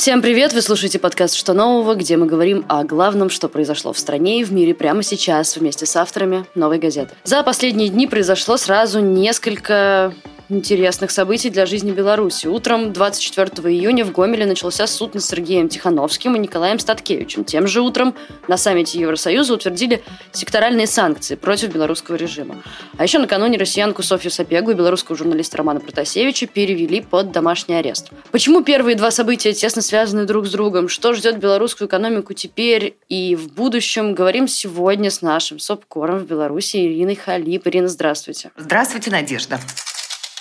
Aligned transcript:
Всем 0.00 0.22
привет! 0.22 0.54
Вы 0.54 0.62
слушаете 0.62 0.98
подкаст 0.98 1.34
«Что 1.34 1.52
нового?», 1.52 1.94
где 1.94 2.16
мы 2.16 2.24
говорим 2.24 2.64
о 2.68 2.84
главном, 2.84 3.28
что 3.28 3.50
произошло 3.50 3.92
в 3.92 3.98
стране 3.98 4.40
и 4.40 4.44
в 4.44 4.50
мире 4.50 4.72
прямо 4.74 5.02
сейчас 5.02 5.58
вместе 5.58 5.84
с 5.84 5.94
авторами 5.94 6.46
«Новой 6.54 6.78
газеты». 6.78 7.14
За 7.24 7.42
последние 7.42 7.90
дни 7.90 8.06
произошло 8.06 8.56
сразу 8.56 9.00
несколько 9.00 10.14
интересных 10.50 11.10
событий 11.10 11.50
для 11.50 11.66
жизни 11.66 11.90
Беларуси. 11.92 12.46
Утром 12.46 12.92
24 12.92 13.48
июня 13.72 14.04
в 14.04 14.12
Гомеле 14.12 14.46
начался 14.46 14.86
суд 14.86 15.14
над 15.14 15.22
Сергеем 15.22 15.68
Тихановским 15.68 16.36
и 16.36 16.38
Николаем 16.38 16.78
Статкевичем. 16.78 17.44
Тем 17.44 17.66
же 17.66 17.80
утром 17.80 18.14
на 18.48 18.56
саммите 18.56 18.98
Евросоюза 18.98 19.54
утвердили 19.54 20.02
секторальные 20.32 20.86
санкции 20.86 21.34
против 21.34 21.72
белорусского 21.72 22.16
режима. 22.16 22.62
А 22.98 23.02
еще 23.02 23.18
накануне 23.18 23.58
россиянку 23.58 24.02
Софью 24.02 24.30
Сапегу 24.30 24.70
и 24.72 24.74
белорусского 24.74 25.16
журналиста 25.16 25.58
Романа 25.58 25.80
Протасевича 25.80 26.46
перевели 26.46 27.00
под 27.00 27.32
домашний 27.32 27.76
арест. 27.76 28.10
Почему 28.30 28.62
первые 28.62 28.96
два 28.96 29.10
события 29.10 29.52
тесно 29.52 29.82
связаны 29.82 30.26
друг 30.26 30.46
с 30.46 30.50
другом? 30.50 30.88
Что 30.88 31.14
ждет 31.14 31.38
белорусскую 31.38 31.88
экономику 31.88 32.34
теперь 32.34 32.96
и 33.08 33.36
в 33.36 33.52
будущем? 33.52 34.14
Говорим 34.14 34.48
сегодня 34.48 35.10
с 35.10 35.22
нашим 35.22 35.58
СОПКОРом 35.58 36.18
в 36.18 36.26
Беларуси 36.26 36.76
Ириной 36.76 37.14
Халип. 37.14 37.66
Ирина, 37.66 37.88
здравствуйте. 37.88 38.50
Здравствуйте, 38.56 39.10
Надежда. 39.10 39.60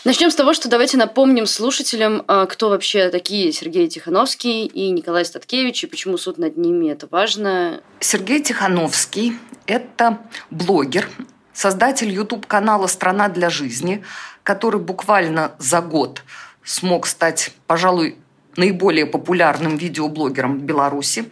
Начнем 0.06 0.32
с 0.32 0.36
того, 0.36 0.54
что 0.54 0.70
давайте 0.70 0.96
напомним 0.96 1.46
слушателям, 1.46 2.24
а, 2.28 2.46
кто 2.46 2.70
вообще 2.70 3.10
такие 3.10 3.52
Сергей 3.52 3.90
Тихановский 3.90 4.66
и 4.66 4.92
Николай 4.92 5.26
Статкевич, 5.26 5.84
и 5.84 5.88
почему 5.88 6.18
суд 6.18 6.38
над 6.38 6.56
ними 6.56 6.90
это 6.90 7.06
важно. 7.12 7.82
Сергей 8.00 8.42
Тихановский– 8.42 9.34
это 9.66 10.20
блогер, 10.52 11.10
создатель 11.52 12.10
YouTube-канала 12.10 12.88
«Страна 12.88 13.28
для 13.28 13.50
жизни», 13.50 14.02
который 14.44 14.80
буквально 14.80 15.52
за 15.60 15.82
год 15.82 16.24
смог 16.64 17.06
стать, 17.06 17.52
пожалуй, 17.68 18.18
наиболее 18.56 19.06
популярным 19.06 19.76
видеоблогером 19.76 20.60
в 20.60 20.62
Беларуси. 20.62 21.30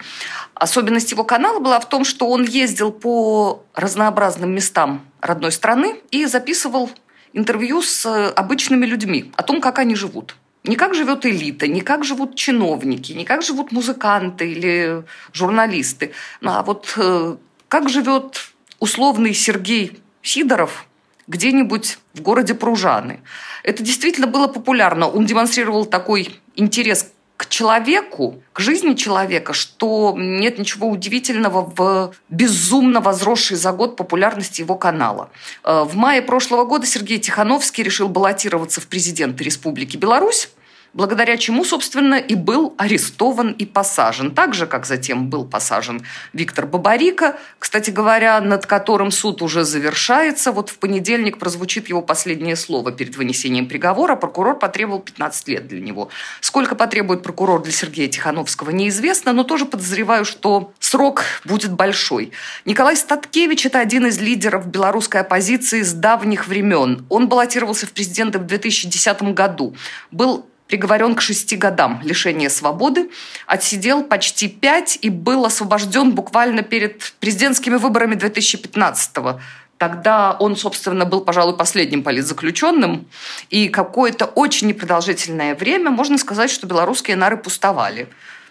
Особенность 0.53 1.11
его 1.11 1.23
канала 1.23 1.59
была 1.59 1.79
в 1.79 1.87
том, 1.87 2.03
что 2.03 2.27
он 2.27 2.43
ездил 2.43 2.91
по 2.91 3.63
разнообразным 3.73 4.53
местам 4.53 5.05
родной 5.21 5.53
страны 5.53 6.01
и 6.11 6.25
записывал 6.25 6.91
интервью 7.37 7.81
с 7.81 8.05
э, 8.05 8.29
обычными 8.29 8.85
людьми 8.85 9.31
о 9.35 9.43
том, 9.43 9.61
как 9.61 9.79
они 9.79 9.95
живут. 9.95 10.35
Не 10.63 10.75
как 10.75 10.95
живет 10.95 11.25
элита, 11.25 11.67
не 11.67 11.81
как 11.81 12.03
живут 12.03 12.35
чиновники, 12.35 13.13
не 13.13 13.23
как 13.23 13.41
живут 13.41 13.71
музыканты 13.71 14.51
или 14.51 15.03
журналисты, 15.31 16.11
а 16.43 16.63
вот 16.63 16.93
э, 16.97 17.37
как 17.67 17.89
живет 17.89 18.51
условный 18.79 19.33
Сергей 19.33 19.99
Сидоров 20.21 20.85
где-нибудь 21.27 21.99
в 22.13 22.21
городе 22.21 22.53
Пружаны. 22.53 23.19
Это 23.63 23.83
действительно 23.83 24.27
было 24.27 24.47
популярно. 24.47 25.07
Он 25.07 25.25
демонстрировал 25.25 25.85
такой 25.85 26.39
интерес 26.55 27.11
к 27.37 27.47
человеку, 27.47 28.41
к 28.51 28.59
жизни 28.59 28.95
человека, 28.95 29.53
что 29.53 30.15
нет 30.17 30.57
ничего 30.57 30.89
удивительного 30.89 31.61
в 31.61 32.13
безумно 32.29 32.99
возросшей 32.99 33.55
за 33.57 33.71
год 33.71 33.95
популярности 33.95 34.61
его 34.61 34.75
канала. 34.75 35.29
Э, 35.63 35.83
в 35.83 35.95
мае 35.95 36.23
прошлого 36.23 36.65
года 36.65 36.87
Сергей 36.87 37.19
Тихановский 37.19 37.83
решил 37.83 38.09
баллотироваться 38.09 38.81
в 38.81 38.87
президенты 38.87 39.43
Республики 39.43 39.97
Беларусь 39.97 40.49
благодаря 40.97 41.37
чему, 41.37 41.63
собственно, 41.63 42.15
и 42.15 42.33
был 42.33 42.73
арестован 42.77 43.51
и 43.51 43.65
посажен. 43.65 44.31
Так 44.31 44.55
же, 44.55 44.65
как 44.65 44.87
затем 44.87 45.29
был 45.29 45.45
посажен 45.45 46.01
Виктор 46.33 46.65
Бабарика, 46.65 47.37
кстати 47.59 47.91
говоря, 47.91 48.41
над 48.41 48.65
которым 48.65 49.11
суд 49.11 49.43
уже 49.43 49.63
завершается. 49.63 50.51
Вот 50.51 50.69
в 50.69 50.79
понедельник 50.79 51.37
прозвучит 51.37 51.87
его 51.87 52.01
последнее 52.01 52.55
слово 52.55 52.91
перед 52.91 53.15
вынесением 53.15 53.67
приговора. 53.67 54.15
Прокурор 54.15 54.57
потребовал 54.57 54.99
15 54.99 55.47
лет 55.49 55.67
для 55.67 55.79
него. 55.79 56.09
Сколько 56.41 56.73
потребует 56.73 57.21
прокурор 57.21 57.61
для 57.61 57.71
Сергея 57.71 58.07
Тихановского, 58.07 58.71
неизвестно, 58.71 59.33
но 59.33 59.43
тоже 59.43 59.65
подозреваю, 59.65 60.25
что 60.25 60.73
срок 60.79 61.21
будет 61.45 61.73
большой. 61.73 62.31
Николай 62.65 62.97
Статкевич– 62.97 63.65
это 63.67 63.79
один 63.79 64.07
из 64.07 64.19
лидеров 64.19 64.65
белорусской 64.65 65.21
оппозиции 65.21 65.83
с 65.83 65.93
давних 65.93 66.47
времен. 66.47 67.05
Он 67.09 67.29
баллотировался 67.29 67.85
в 67.85 67.91
президенты 67.91 68.39
в 68.39 68.47
2010 68.47 69.21
году. 69.35 69.75
Был 70.09 70.47
приговорен 70.67 71.15
к 71.15 71.21
шести 71.21 71.55
годам 71.55 72.01
лишения 72.03 72.49
свободы, 72.49 73.09
отсидел 73.45 74.03
почти 74.03 74.47
пять 74.47 74.97
и 75.01 75.09
был 75.09 75.45
освобожден 75.45 76.11
буквально 76.11 76.61
перед 76.61 77.13
президентскими 77.19 77.75
выборами 77.75 78.15
2015 78.15 79.17
года. 79.17 79.41
Тогда 79.77 80.35
он, 80.39 80.55
собственно, 80.55 81.05
был, 81.05 81.21
пожалуй, 81.21 81.55
последним 81.55 82.03
политзаключенным. 82.03 83.07
И 83.49 83.69
какое-то 83.69 84.25
очень 84.25 84.67
непродолжительное 84.67 85.55
время, 85.55 85.91
можно 85.91 86.17
сказать, 86.17 86.49
что 86.49 86.65
белорусские 86.65 87.15
нары 87.15 87.37
пустовали. 87.37 88.07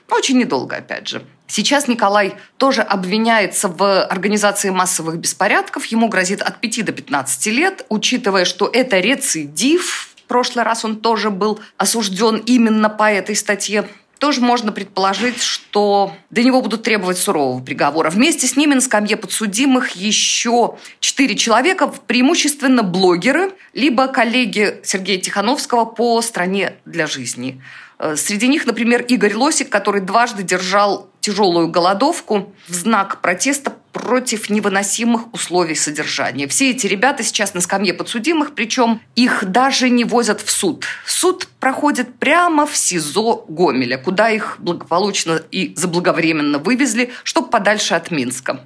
Но 0.08 0.16
очень 0.16 0.38
недолго, 0.38 0.76
опять 0.76 1.08
же. 1.08 1.24
Сейчас 1.48 1.88
Николай 1.88 2.36
тоже 2.58 2.82
обвиняется 2.82 3.68
в 3.68 4.04
организации 4.04 4.70
массовых 4.70 5.16
беспорядков. 5.16 5.84
Ему 5.86 6.08
грозит 6.08 6.42
от 6.42 6.60
5 6.60 6.84
до 6.84 6.92
15 6.92 7.46
лет, 7.46 7.84
учитывая, 7.88 8.44
что 8.44 8.70
это 8.72 9.00
рецидив, 9.00 10.15
прошлый 10.26 10.64
раз 10.64 10.84
он 10.84 11.00
тоже 11.00 11.30
был 11.30 11.60
осужден 11.76 12.36
именно 12.46 12.88
по 12.88 13.10
этой 13.10 13.36
статье 13.36 13.86
тоже 14.18 14.40
можно 14.40 14.72
предположить, 14.72 15.42
что 15.42 16.16
до 16.30 16.42
него 16.42 16.62
будут 16.62 16.82
требовать 16.82 17.18
сурового 17.18 17.62
приговора. 17.62 18.10
Вместе 18.10 18.46
с 18.46 18.56
ними 18.56 18.74
на 18.74 18.80
скамье 18.80 19.16
подсудимых 19.16 19.90
еще 19.90 20.76
четыре 21.00 21.36
человека, 21.36 21.88
преимущественно 22.06 22.82
блогеры, 22.82 23.52
либо 23.74 24.08
коллеги 24.08 24.80
Сергея 24.84 25.20
Тихановского 25.20 25.84
по 25.84 26.20
«Стране 26.22 26.74
для 26.84 27.06
жизни». 27.06 27.62
Э, 27.98 28.16
среди 28.16 28.48
них, 28.48 28.66
например, 28.66 29.02
Игорь 29.02 29.34
Лосик, 29.34 29.68
который 29.68 30.00
дважды 30.00 30.42
держал 30.42 31.10
тяжелую 31.26 31.66
голодовку 31.66 32.54
в 32.68 32.72
знак 32.72 33.20
протеста 33.20 33.72
против 33.92 34.48
невыносимых 34.48 35.32
условий 35.34 35.74
содержания. 35.74 36.46
Все 36.46 36.70
эти 36.70 36.86
ребята 36.86 37.24
сейчас 37.24 37.52
на 37.52 37.60
скамье 37.60 37.94
подсудимых, 37.94 38.54
причем 38.54 39.00
их 39.16 39.44
даже 39.44 39.90
не 39.90 40.04
возят 40.04 40.40
в 40.40 40.50
суд. 40.50 40.84
Суд 41.04 41.48
проходит 41.58 42.14
прямо 42.20 42.64
в 42.64 42.76
СИЗО 42.76 43.44
Гомеля, 43.48 43.98
куда 43.98 44.30
их 44.30 44.56
благополучно 44.60 45.42
и 45.50 45.72
заблаговременно 45.74 46.58
вывезли, 46.58 47.10
чтобы 47.24 47.48
подальше 47.48 47.94
от 47.94 48.12
Минска. 48.12 48.60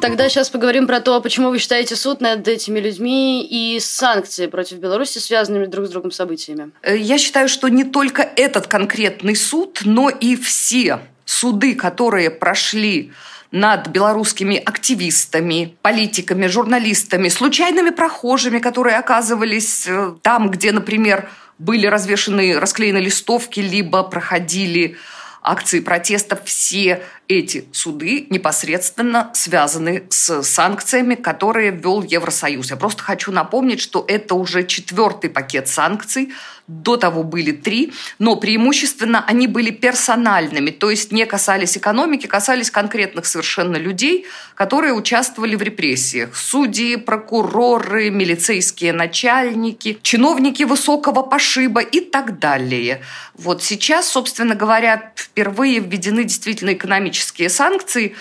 Тогда 0.00 0.28
сейчас 0.28 0.48
поговорим 0.48 0.86
про 0.86 1.00
то, 1.00 1.20
почему 1.20 1.50
вы 1.50 1.58
считаете 1.58 1.96
суд 1.96 2.20
над 2.20 2.46
этими 2.46 2.78
людьми 2.78 3.44
и 3.44 3.80
санкции 3.80 4.46
против 4.46 4.78
Беларуси 4.78 5.18
связанными 5.18 5.66
друг 5.66 5.86
с 5.86 5.90
другом 5.90 6.12
событиями. 6.12 6.70
Э, 6.82 6.96
я 6.96 7.18
считаю, 7.18 7.48
что 7.48 7.66
не 7.66 7.82
только 7.82 8.22
этот 8.22 8.68
конкретный 8.68 9.34
суд, 9.34 9.80
но 9.84 10.08
и 10.08 10.36
все 10.36 11.00
суды, 11.26 11.74
которые 11.74 12.30
прошли 12.30 13.12
над 13.50 13.88
белорусскими 13.88 14.56
активистами, 14.56 15.76
политиками, 15.82 16.46
журналистами, 16.46 17.28
случайными 17.28 17.90
прохожими, 17.90 18.58
которые 18.58 18.96
оказывались 18.96 19.86
э, 19.86 20.14
там, 20.22 20.50
где, 20.50 20.72
например, 20.72 21.28
были 21.58 21.86
развешены, 21.86 22.58
расклеены 22.58 22.98
листовки, 22.98 23.60
либо 23.60 24.02
проходили 24.02 24.96
акции 25.42 25.78
протеста, 25.78 26.38
все 26.44 27.02
эти 27.28 27.68
суды 27.72 28.26
непосредственно 28.30 29.30
связаны 29.32 30.04
с 30.10 30.42
санкциями, 30.42 31.14
которые 31.14 31.70
ввел 31.70 32.02
Евросоюз. 32.02 32.70
Я 32.70 32.76
просто 32.76 33.04
хочу 33.04 33.30
напомнить, 33.30 33.80
что 33.80 34.04
это 34.08 34.34
уже 34.34 34.66
четвертый 34.66 35.30
пакет 35.30 35.68
санкций. 35.68 36.32
До 36.68 36.96
того 36.96 37.22
были 37.22 37.52
три, 37.52 37.92
но 38.18 38.34
преимущественно 38.34 39.24
они 39.24 39.46
были 39.46 39.70
персональными, 39.70 40.70
то 40.70 40.90
есть 40.90 41.12
не 41.12 41.24
касались 41.24 41.76
экономики, 41.76 42.26
касались 42.26 42.72
конкретных 42.72 43.26
совершенно 43.26 43.76
людей, 43.76 44.26
которые 44.56 44.92
участвовали 44.92 45.54
в 45.54 45.62
репрессиях. 45.62 46.34
Судьи, 46.34 46.96
прокуроры, 46.96 48.10
милицейские 48.10 48.92
начальники, 48.92 49.98
чиновники 50.02 50.64
высокого 50.64 51.22
пошиба 51.22 51.82
и 51.82 52.00
так 52.00 52.40
далее. 52.40 53.00
Вот 53.34 53.62
сейчас, 53.62 54.08
собственно 54.08 54.56
говоря, 54.56 55.12
впервые 55.14 55.78
введены 55.78 56.24
действительно 56.24 56.72
экономические 56.72 57.48
санкции. 57.48 58.16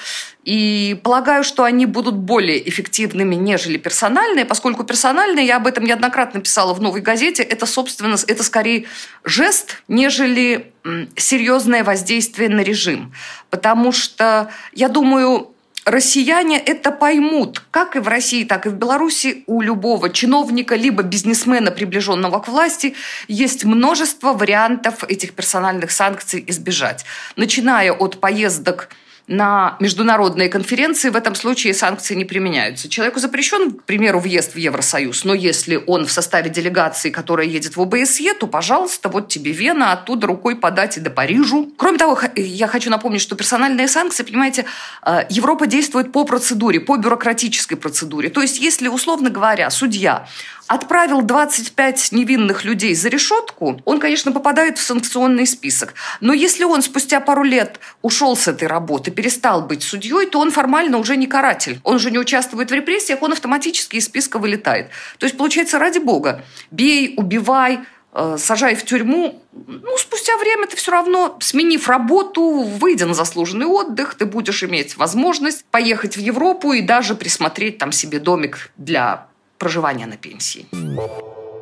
И 0.45 0.99
полагаю, 1.03 1.43
что 1.43 1.63
они 1.63 1.87
будут 1.87 2.15
более 2.15 2.69
эффективными, 2.69 3.33
нежели 3.33 3.77
персональные, 3.77 4.45
поскольку 4.45 4.83
персональные, 4.83 5.45
я 5.47 5.57
об 5.57 5.65
этом 5.65 5.83
неоднократно 5.83 6.39
писала 6.39 6.73
в 6.75 6.81
«Новой 6.81 7.01
газете», 7.01 7.41
это, 7.41 7.65
собственно, 7.65 8.15
это 8.27 8.43
скорее 8.43 8.85
жест, 9.23 9.81
нежели 9.87 10.71
серьезное 11.17 11.83
воздействие 11.83 12.49
на 12.49 12.61
режим. 12.61 13.11
Потому 13.49 13.91
что, 13.91 14.51
я 14.71 14.87
думаю, 14.87 15.51
россияне 15.83 16.59
это 16.59 16.91
поймут, 16.91 17.63
как 17.71 17.95
и 17.95 17.99
в 17.99 18.07
России, 18.07 18.43
так 18.43 18.67
и 18.67 18.69
в 18.69 18.73
Беларуси 18.73 19.43
у 19.47 19.61
любого 19.61 20.11
чиновника 20.11 20.75
либо 20.75 21.01
бизнесмена, 21.01 21.71
приближенного 21.71 22.39
к 22.39 22.47
власти, 22.47 22.93
есть 23.27 23.65
множество 23.65 24.33
вариантов 24.33 25.03
этих 25.03 25.33
персональных 25.33 25.89
санкций 25.89 26.43
избежать. 26.47 27.03
Начиная 27.35 27.93
от 27.93 28.19
поездок 28.19 28.89
на 29.27 29.75
международные 29.79 30.49
конференции, 30.49 31.09
в 31.09 31.15
этом 31.15 31.33
случае 31.35 31.73
санкции 31.73 32.13
не 32.13 32.25
применяются. 32.25 32.87
Человеку 32.89 33.19
запрещен, 33.19 33.71
к 33.71 33.83
примеру, 33.83 34.19
въезд 34.19 34.53
в 34.53 34.57
Евросоюз, 34.57 35.23
но 35.23 35.33
если 35.33 35.81
он 35.87 36.05
в 36.05 36.11
составе 36.11 36.49
делегации, 36.49 37.09
которая 37.09 37.47
едет 37.47 37.75
в 37.75 37.81
ОБСЕ, 37.81 38.35
то, 38.35 38.47
пожалуйста, 38.47 39.09
вот 39.09 39.27
тебе 39.27 39.51
Вена, 39.51 39.93
оттуда 39.93 40.27
рукой 40.27 40.55
подать 40.55 40.97
и 40.97 40.99
до 40.99 41.09
Парижу. 41.09 41.71
Кроме 41.77 41.97
того, 41.97 42.19
я 42.35 42.67
хочу 42.67 42.89
напомнить, 42.89 43.21
что 43.21 43.35
персональные 43.35 43.87
санкции, 43.87 44.23
понимаете, 44.23 44.65
э, 45.03 45.25
Европа 45.29 45.65
действует 45.65 46.11
по 46.11 46.23
процедуре, 46.23 46.79
по 46.79 46.97
бюрократической 46.97 47.75
процедуре. 47.75 48.29
То 48.29 48.41
есть, 48.41 48.59
если, 48.59 48.87
условно 48.87 49.29
говоря, 49.29 49.69
судья 49.71 50.27
отправил 50.67 51.21
25 51.21 52.11
невинных 52.11 52.65
людей 52.65 52.95
за 52.95 53.09
решетку, 53.09 53.81
он, 53.85 53.99
конечно, 53.99 54.31
попадает 54.31 54.77
в 54.77 54.81
санкционный 54.81 55.45
список. 55.45 55.93
Но 56.21 56.33
если 56.33 56.63
он 56.63 56.81
спустя 56.81 57.19
пару 57.19 57.43
лет 57.43 57.79
ушел 58.01 58.35
с 58.35 58.47
этой 58.47 58.67
работы, 58.67 59.11
перестал 59.11 59.61
быть 59.61 59.83
судьей, 59.83 60.25
то 60.25 60.39
он 60.39 60.51
формально 60.51 60.97
уже 60.97 61.17
не 61.17 61.27
каратель. 61.27 61.79
Он 61.83 61.95
уже 61.95 62.11
не 62.11 62.19
участвует 62.19 62.71
в 62.71 62.73
репрессиях, 62.73 63.21
он 63.21 63.33
автоматически 63.33 63.97
из 63.97 64.05
списка 64.05 64.39
вылетает. 64.39 64.89
То 65.19 65.25
есть, 65.25 65.37
получается, 65.37 65.77
ради 65.77 65.99
бога, 65.99 66.43
бей, 66.71 67.13
убивай, 67.15 67.81
э, 68.13 68.37
сажай 68.39 68.75
в 68.75 68.83
тюрьму, 68.83 69.43
ну, 69.51 69.97
спустя 69.97 70.37
время 70.37 70.67
ты 70.67 70.75
все 70.75 70.91
равно, 70.91 71.37
сменив 71.41 71.87
работу, 71.87 72.63
выйдя 72.63 73.05
на 73.05 73.13
заслуженный 73.13 73.67
отдых, 73.67 74.15
ты 74.15 74.25
будешь 74.25 74.63
иметь 74.63 74.97
возможность 74.97 75.63
поехать 75.65 76.17
в 76.17 76.19
Европу 76.19 76.73
и 76.73 76.81
даже 76.81 77.13
присмотреть 77.13 77.77
там 77.77 77.91
себе 77.91 78.19
домик 78.19 78.71
для 78.77 79.27
проживания 79.57 80.05
на 80.05 80.17
пенсии. 80.17 80.65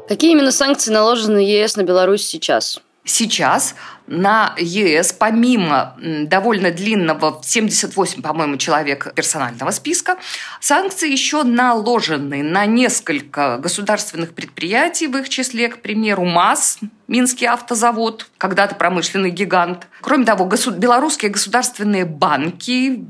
Какие 0.08 0.32
именно 0.32 0.52
санкции 0.52 0.92
наложены 0.92 1.40
ЕС 1.40 1.76
на 1.76 1.84
Беларусь 1.84 2.26
сейчас? 2.26 2.82
Сейчас 3.06 3.76
на 4.08 4.56
ЕС, 4.58 5.12
помимо 5.12 5.96
довольно 5.98 6.72
длинного 6.72 7.42
78, 7.44 8.22
по-моему, 8.22 8.56
человек 8.56 9.14
персонального 9.14 9.72
списка, 9.72 10.18
санкции 10.62 11.12
еще 11.12 11.44
наложены 11.44 12.44
на 12.44 12.66
несколько 12.66 13.58
государственных 13.58 14.34
предприятий, 14.34 15.08
в 15.08 15.18
их 15.18 15.28
числе, 15.28 15.68
к 15.68 15.82
примеру, 15.82 16.24
МАЗ, 16.24 16.80
Минский 17.08 17.46
автозавод, 17.46 18.30
когда-то 18.38 18.76
промышленный 18.76 19.32
гигант. 19.32 19.88
Кроме 20.00 20.24
того, 20.24 20.46
госу- 20.46 20.72
белорусские 20.72 21.30
государственные 21.32 22.06
банки, 22.06 23.04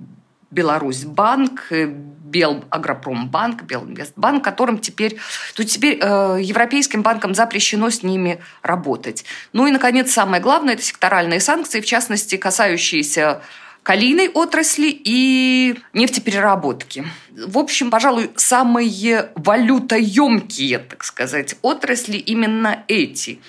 Беларусьбанк, 0.50 1.72
Белагропромбанк, 2.34 3.64
Белинвестбанк, 3.64 4.44
которым 4.44 4.80
теперь, 4.80 5.18
то 5.56 5.64
теперь 5.64 6.00
э, 6.02 6.40
европейским 6.42 7.04
банкам 7.04 7.36
запрещено 7.36 7.90
с 7.90 8.02
ними 8.04 8.42
работать. 8.64 9.24
Ну 9.54 9.68
и, 9.68 9.72
наконец, 9.72 10.12
самое 10.12 10.42
главное– 10.42 10.74
это 10.76 10.84
секторальные 10.84 11.40
санкции, 11.40 11.80
в 11.80 11.86
частности, 11.86 12.36
касающиеся 12.38 13.42
калийной 13.84 14.30
отрасли 14.30 14.88
и 14.90 15.76
нефтепереработки. 15.94 17.06
В 17.32 17.58
общем, 17.58 17.92
пожалуй, 17.92 18.32
самые 18.36 19.30
валютоемкие, 19.36 20.80
так 20.80 21.04
сказать, 21.04 21.56
отрасли 21.62 22.18
именно 22.18 22.84
эти 22.88 23.40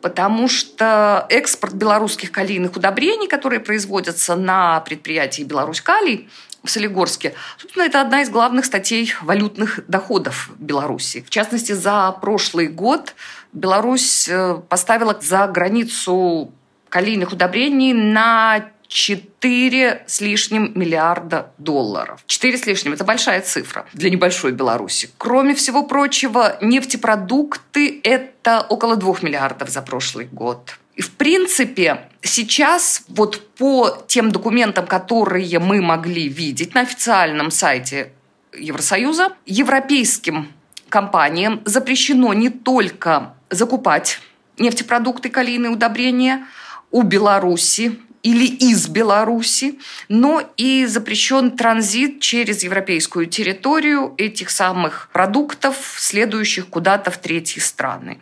потому 0.00 0.48
что 0.48 1.26
экспорт 1.30 1.74
белорусских 1.74 2.32
калийных 2.32 2.74
удобрений, 2.76 3.28
которые 3.28 3.60
производятся 3.60 4.34
на 4.34 4.80
предприятии 4.80 5.44
«Беларусь 5.44 5.80
Калий», 5.80 6.28
в 6.62 6.70
Солигорске. 6.70 7.34
Собственно, 7.58 7.84
это 7.84 8.00
одна 8.00 8.22
из 8.22 8.30
главных 8.30 8.64
статей 8.64 9.12
валютных 9.22 9.80
доходов 9.88 10.50
Беларуси. 10.58 11.24
В 11.26 11.30
частности, 11.30 11.72
за 11.72 12.12
прошлый 12.12 12.68
год 12.68 13.14
Беларусь 13.52 14.28
э, 14.28 14.60
поставила 14.68 15.18
за 15.20 15.46
границу 15.46 16.52
калийных 16.88 17.32
удобрений 17.32 17.92
на 17.92 18.70
4 18.92 20.04
с 20.06 20.20
лишним 20.20 20.72
миллиарда 20.74 21.52
долларов. 21.56 22.22
4 22.26 22.58
с 22.58 22.66
лишним– 22.66 22.92
это 22.94 23.04
большая 23.04 23.40
цифра 23.40 23.86
для 23.94 24.10
небольшой 24.10 24.52
Беларуси. 24.52 25.10
Кроме 25.16 25.54
всего 25.54 25.82
прочего, 25.84 26.58
нефтепродукты– 26.60 28.00
это 28.04 28.60
около 28.68 28.96
2 28.96 29.16
миллиардов 29.22 29.70
за 29.70 29.80
прошлый 29.80 30.26
год. 30.30 30.76
И, 30.94 31.02
в 31.02 31.12
принципе, 31.12 32.08
сейчас 32.20 33.04
вот 33.08 33.54
по 33.56 34.04
тем 34.06 34.30
документам, 34.30 34.86
которые 34.86 35.58
мы 35.58 35.80
могли 35.80 36.28
видеть 36.28 36.74
на 36.74 36.82
официальном 36.82 37.50
сайте 37.50 38.12
Евросоюза, 38.52 39.32
европейским 39.46 40.52
компаниям 40.88 41.62
запрещено 41.64 42.34
не 42.34 42.50
только 42.50 43.34
закупать 43.48 44.20
нефтепродукты, 44.58 45.30
калийные 45.30 45.70
удобрения 45.70 46.46
у 46.90 47.02
Беларуси 47.02 47.98
или 48.22 48.46
из 48.46 48.88
Беларуси, 48.88 49.78
но 50.08 50.42
и 50.56 50.86
запрещен 50.86 51.50
транзит 51.52 52.20
через 52.20 52.62
европейскую 52.62 53.26
территорию 53.26 54.14
этих 54.16 54.50
самых 54.50 55.08
продуктов, 55.12 55.76
следующих 55.98 56.68
куда-то 56.68 57.10
в 57.10 57.18
третьи 57.18 57.60
страны. 57.60 58.20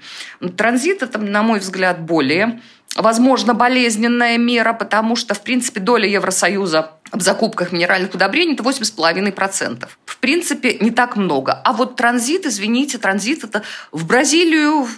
Транзит– 0.56 1.02
это, 1.05 1.19
на 1.19 1.43
мой 1.43 1.61
взгляд, 1.61 2.00
более 2.00 2.61
возможно, 2.97 3.55
болезненная 3.55 4.37
мера, 4.37 4.73
потому 4.73 5.17
что, 5.17 5.35
в 5.35 5.43
принципе, 5.43 5.81
доля 5.81 6.08
Евросоюза 6.08 6.93
в 7.12 7.20
закупках 7.20 7.73
минеральных 7.73 8.14
удобрений– 8.14 8.55
это 8.55 8.62
8,5%. 8.62 9.88
В 10.05 10.17
принципе, 10.19 10.76
не 10.81 10.91
так 10.91 11.17
много. 11.17 11.53
А 11.53 11.73
вот 11.73 11.96
транзит, 11.96 12.46
извините, 12.46 12.99
транзит– 12.99 13.44
это 13.44 13.62
в 13.93 14.06
Бразилию, 14.06 14.88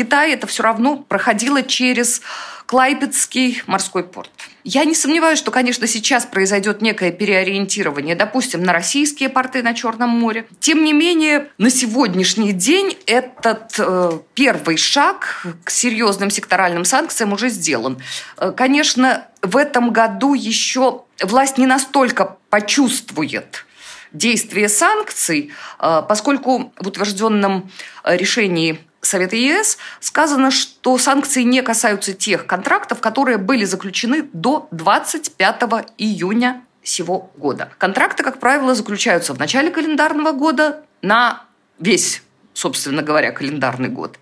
Китае 0.00 0.32
это 0.32 0.46
все 0.46 0.62
равно 0.62 0.96
проходило 0.96 1.62
через 1.62 2.22
Клайпецкий 2.64 3.62
морской 3.66 4.02
порт. 4.02 4.30
Я 4.64 4.86
не 4.86 4.94
сомневаюсь, 4.94 5.38
что, 5.38 5.50
конечно, 5.50 5.86
сейчас 5.86 6.24
произойдет 6.24 6.80
некое 6.80 7.12
переориентирование, 7.12 8.14
допустим, 8.14 8.62
на 8.62 8.72
российские 8.72 9.28
порты 9.28 9.62
на 9.62 9.74
Черном 9.74 10.08
море. 10.08 10.46
Тем 10.58 10.84
не 10.84 10.94
менее, 10.94 11.50
на 11.58 11.68
сегодняшний 11.68 12.52
день 12.54 12.96
этот 13.04 13.74
э, 13.78 14.20
первый 14.32 14.78
шаг 14.78 15.46
к 15.64 15.70
серьезным 15.70 16.30
секторальным 16.30 16.86
санкциям 16.86 17.34
уже 17.34 17.50
сделан. 17.50 17.98
Э, 18.38 18.52
конечно, 18.56 19.26
в 19.42 19.54
этом 19.54 19.92
году 19.92 20.32
еще 20.32 21.02
власть 21.22 21.58
не 21.58 21.66
настолько 21.66 22.38
почувствует 22.48 23.66
действие 24.14 24.70
санкций, 24.70 25.50
э, 25.78 26.02
поскольку 26.08 26.72
в 26.78 26.88
утвержденном 26.88 27.70
решении 28.02 28.80
Совета 29.10 29.34
ЕС 29.34 29.76
сказано, 29.98 30.52
что 30.52 30.96
санкции 30.96 31.42
не 31.42 31.62
касаются 31.62 32.12
тех 32.12 32.46
контрактов, 32.46 33.00
которые 33.00 33.38
были 33.38 33.64
заключены 33.64 34.28
до 34.32 34.68
25 34.70 35.62
июня 35.98 36.62
сего 36.84 37.32
года. 37.36 37.72
Контракты, 37.78 38.22
как 38.22 38.38
правило, 38.38 38.72
заключаются 38.72 39.34
в 39.34 39.38
начале 39.40 39.72
календарного 39.72 40.30
года 40.30 40.84
на 41.02 41.42
весь, 41.80 42.22
собственно 42.54 43.02
говоря, 43.02 43.32
календарный 43.32 43.88
год. 43.88 44.20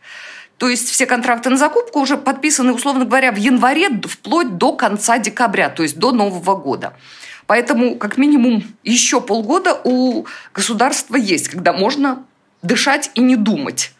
То 0.56 0.70
есть 0.70 0.88
все 0.88 1.04
контракты 1.04 1.50
на 1.50 1.58
закупку 1.58 2.00
уже 2.00 2.16
подписаны, 2.16 2.72
условно 2.72 3.04
говоря, 3.04 3.30
в 3.30 3.36
январе 3.36 3.90
вплоть 3.90 4.56
до 4.56 4.72
конца 4.72 5.18
декабря, 5.18 5.68
то 5.68 5.82
есть 5.82 5.98
до 5.98 6.12
Нового 6.12 6.56
года. 6.56 6.94
Поэтому, 7.46 7.96
как 7.96 8.16
минимум, 8.16 8.64
еще 8.84 9.20
полгода 9.20 9.78
у 9.84 10.24
государства 10.54 11.16
есть, 11.16 11.48
когда 11.48 11.74
можно 11.74 12.24
дышать 12.62 13.10
и 13.12 13.20
не 13.20 13.36
думать 13.36 13.92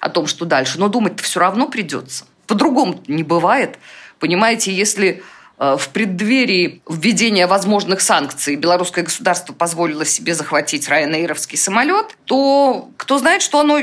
о 0.00 0.08
том, 0.08 0.26
что 0.26 0.44
дальше. 0.44 0.78
Но 0.78 0.88
думать-то 0.88 1.22
все 1.22 1.40
равно 1.40 1.68
придется. 1.68 2.24
По-другому 2.46 3.00
не 3.06 3.22
бывает. 3.22 3.78
Понимаете, 4.18 4.72
если 4.72 5.22
э, 5.58 5.76
в 5.78 5.88
преддверии 5.90 6.82
введения 6.88 7.46
возможных 7.46 8.00
санкций 8.00 8.56
белорусское 8.56 9.04
государство 9.04 9.52
позволило 9.52 10.04
себе 10.04 10.34
захватить 10.34 10.88
Ryanair'овский 10.88 11.56
самолет, 11.56 12.16
то 12.24 12.90
кто 12.96 13.18
знает, 13.18 13.42
что 13.42 13.60
оно 13.60 13.80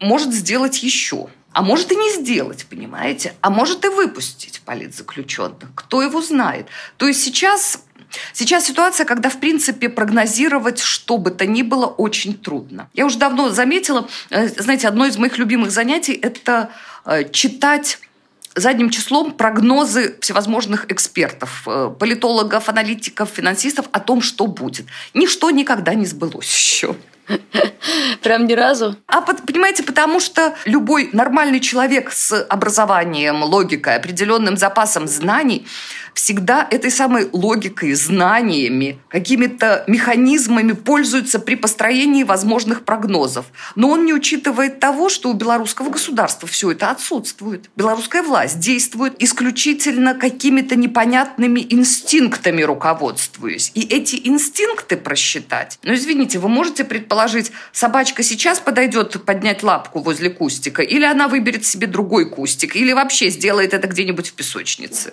может 0.00 0.32
сделать 0.32 0.82
еще. 0.82 1.28
А 1.52 1.62
может 1.62 1.90
и 1.90 1.96
не 1.96 2.12
сделать, 2.12 2.64
понимаете? 2.70 3.34
А 3.40 3.50
может 3.50 3.84
и 3.84 3.88
выпустить 3.88 4.60
политзаключенных. 4.64 5.74
Кто 5.74 6.00
его 6.00 6.22
знает? 6.22 6.68
То 6.96 7.08
есть 7.08 7.22
сейчас 7.22 7.82
Сейчас 8.32 8.66
ситуация, 8.66 9.06
когда, 9.06 9.28
в 9.28 9.38
принципе, 9.40 9.88
прогнозировать 9.88 10.80
что 10.80 11.18
бы 11.18 11.30
то 11.30 11.46
ни 11.46 11.62
было 11.62 11.86
очень 11.86 12.34
трудно. 12.34 12.88
Я 12.94 13.06
уже 13.06 13.18
давно 13.18 13.50
заметила, 13.50 14.08
э, 14.30 14.48
знаете, 14.48 14.88
одно 14.88 15.06
из 15.06 15.16
моих 15.16 15.38
любимых 15.38 15.70
занятий– 15.70 16.12
это 16.22 16.70
э, 17.04 17.30
читать 17.30 17.98
задним 18.54 18.90
числом 18.90 19.32
прогнозы 19.32 20.16
всевозможных 20.20 20.90
экспертов, 20.90 21.62
э, 21.66 21.94
политологов, 21.98 22.68
аналитиков, 22.68 23.30
финансистов 23.30 23.86
о 23.92 24.00
том, 24.00 24.22
что 24.22 24.46
будет. 24.46 24.86
Ничто 25.14 25.50
никогда 25.50 25.94
не 25.94 26.06
сбылось 26.06 26.48
еще. 26.48 26.96
Прям 28.22 28.46
ни 28.46 28.52
разу? 28.52 28.96
А 29.06 29.22
понимаете, 29.22 29.82
потому 29.82 30.20
что 30.20 30.54
любой 30.64 31.10
нормальный 31.12 31.60
человек 31.60 32.12
с 32.12 32.44
образованием, 32.44 33.42
логикой, 33.42 33.96
определенным 33.96 34.56
запасом 34.56 35.06
знаний 35.08 35.66
всегда 36.14 36.66
этой 36.70 36.90
самой 36.90 37.28
логикой, 37.32 37.94
знаниями, 37.94 38.98
какими-то 39.08 39.84
механизмами 39.86 40.72
пользуется 40.72 41.38
при 41.38 41.54
построении 41.54 42.24
возможных 42.24 42.84
прогнозов. 42.84 43.46
Но 43.74 43.90
он 43.90 44.04
не 44.04 44.12
учитывает 44.12 44.80
того, 44.80 45.08
что 45.08 45.30
у 45.30 45.32
белорусского 45.32 45.90
государства 45.90 46.48
все 46.48 46.72
это 46.72 46.90
отсутствует. 46.90 47.70
Белорусская 47.76 48.22
власть 48.22 48.58
действует 48.58 49.14
исключительно 49.22 50.14
какими-то 50.14 50.76
непонятными 50.76 51.66
инстинктами 51.68 52.62
руководствуясь. 52.62 53.72
И 53.74 53.82
эти 53.82 54.20
инстинкты 54.24 54.96
просчитать. 54.96 55.78
Ну, 55.82 55.94
извините, 55.94 56.38
вы 56.38 56.48
можете 56.48 56.84
предположить, 57.20 57.52
собачка 57.72 58.22
сейчас 58.22 58.60
подойдет 58.60 59.24
поднять 59.24 59.62
лапку 59.62 60.00
возле 60.00 60.30
кустика, 60.30 60.82
или 60.82 61.04
она 61.04 61.28
выберет 61.28 61.64
себе 61.64 61.86
другой 61.86 62.28
кустик, 62.28 62.76
или 62.76 62.92
вообще 62.92 63.28
сделает 63.28 63.74
это 63.74 63.86
где-нибудь 63.86 64.28
в 64.28 64.34
песочнице. 64.34 65.12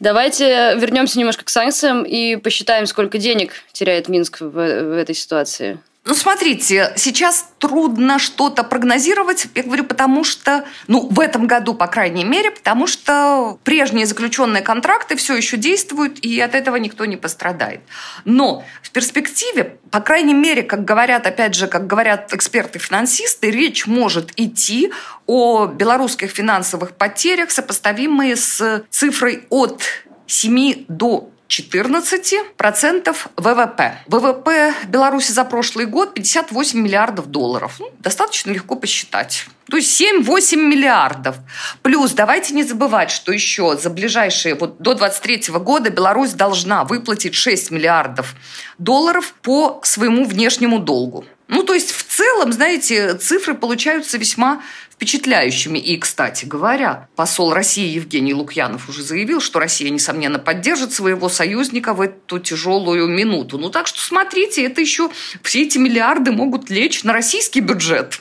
Давайте 0.00 0.76
вернемся 0.76 1.18
немножко 1.18 1.44
к 1.44 1.48
санкциям 1.48 2.04
и 2.04 2.36
посчитаем, 2.36 2.86
сколько 2.86 3.18
денег 3.18 3.52
теряет 3.72 4.08
Минск 4.08 4.40
в, 4.40 4.50
в 4.50 4.96
этой 4.96 5.14
ситуации. 5.14 5.80
Ну, 6.08 6.14
смотрите, 6.14 6.94
сейчас 6.96 7.50
трудно 7.58 8.18
что-то 8.18 8.64
прогнозировать, 8.64 9.46
я 9.54 9.62
говорю, 9.62 9.84
потому 9.84 10.24
что, 10.24 10.64
ну, 10.86 11.06
в 11.06 11.20
этом 11.20 11.46
году, 11.46 11.74
по 11.74 11.86
крайней 11.86 12.24
мере, 12.24 12.50
потому 12.50 12.86
что 12.86 13.58
прежние 13.62 14.06
заключенные 14.06 14.62
контракты 14.62 15.16
все 15.16 15.36
еще 15.36 15.58
действуют, 15.58 16.18
и 16.20 16.40
от 16.40 16.54
этого 16.54 16.76
никто 16.76 17.04
не 17.04 17.18
пострадает. 17.18 17.80
Но 18.24 18.64
в 18.80 18.90
перспективе, 18.90 19.76
по 19.90 20.00
крайней 20.00 20.32
мере, 20.32 20.62
как 20.62 20.82
говорят, 20.86 21.26
опять 21.26 21.54
же, 21.54 21.66
как 21.66 21.86
говорят 21.86 22.32
эксперты-финансисты, 22.32 23.50
речь 23.50 23.86
может 23.86 24.32
идти 24.36 24.90
о 25.26 25.66
белорусских 25.66 26.30
финансовых 26.30 26.92
потерях, 26.92 27.50
сопоставимые 27.50 28.36
с 28.36 28.82
цифрой 28.88 29.44
от 29.50 29.82
7 30.26 30.86
до 30.88 31.28
14% 31.48 33.16
ВВП. 33.36 33.98
ВВП 34.06 34.74
Беларуси 34.86 35.32
за 35.32 35.44
прошлый 35.44 35.86
год 35.86 36.14
58 36.14 36.78
миллиардов 36.78 37.26
долларов. 37.26 37.76
Ну, 37.78 37.90
достаточно 38.00 38.50
легко 38.50 38.76
посчитать. 38.76 39.46
То 39.70 39.76
есть 39.76 40.00
7-8 40.00 40.56
миллиардов. 40.56 41.36
Плюс 41.82 42.12
давайте 42.12 42.54
не 42.54 42.64
забывать, 42.64 43.10
что 43.10 43.32
еще 43.32 43.76
за 43.76 43.90
ближайшие, 43.90 44.54
вот 44.54 44.78
до 44.78 44.94
2023 44.94 45.58
года 45.58 45.90
Беларусь 45.90 46.32
должна 46.32 46.84
выплатить 46.84 47.34
6 47.34 47.70
миллиардов 47.70 48.34
долларов 48.78 49.34
по 49.42 49.80
своему 49.84 50.24
внешнему 50.24 50.78
долгу. 50.78 51.24
Ну, 51.48 51.62
то 51.62 51.74
есть 51.74 51.90
в 51.90 52.04
целом, 52.04 52.52
знаете, 52.52 53.14
цифры 53.14 53.54
получаются 53.54 54.18
весьма 54.18 54.62
впечатляющими. 54.90 55.78
И, 55.78 55.96
кстати 55.96 56.44
говоря, 56.44 57.08
посол 57.14 57.52
России 57.52 57.86
Евгений 57.86 58.34
Лукьянов 58.34 58.88
уже 58.88 59.02
заявил, 59.02 59.40
что 59.40 59.60
Россия, 59.60 59.90
несомненно, 59.90 60.38
поддержит 60.38 60.92
своего 60.92 61.28
союзника 61.28 61.94
в 61.94 62.00
эту 62.00 62.38
тяжелую 62.40 63.06
минуту. 63.06 63.58
Ну 63.58 63.70
так 63.70 63.86
что 63.86 64.00
смотрите, 64.00 64.64
это 64.64 64.80
еще 64.80 65.10
все 65.42 65.62
эти 65.62 65.78
миллиарды 65.78 66.32
могут 66.32 66.68
лечь 66.68 67.04
на 67.04 67.12
российский 67.12 67.60
бюджет. 67.60 68.18